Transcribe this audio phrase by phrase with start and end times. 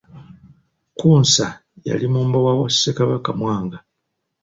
[0.93, 1.47] Kkunsa
[1.87, 3.79] yali mumbowa wa Ssekabaka Mwanga.